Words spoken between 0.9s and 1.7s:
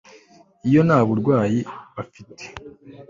burwayi